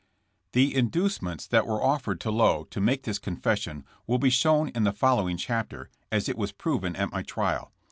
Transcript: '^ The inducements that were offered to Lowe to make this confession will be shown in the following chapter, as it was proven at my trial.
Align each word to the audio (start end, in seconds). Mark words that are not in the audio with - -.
'^ 0.49 0.51
The 0.53 0.73
inducements 0.75 1.45
that 1.45 1.67
were 1.67 1.83
offered 1.83 2.19
to 2.21 2.31
Lowe 2.31 2.63
to 2.71 2.81
make 2.81 3.03
this 3.03 3.19
confession 3.19 3.85
will 4.07 4.17
be 4.17 4.31
shown 4.31 4.69
in 4.69 4.83
the 4.83 4.91
following 4.93 5.37
chapter, 5.37 5.91
as 6.11 6.27
it 6.27 6.39
was 6.39 6.51
proven 6.51 6.95
at 6.95 7.11
my 7.11 7.21
trial. 7.21 7.71